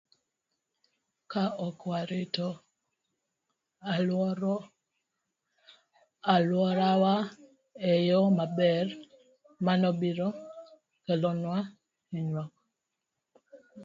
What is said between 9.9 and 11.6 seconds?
biro kelonwa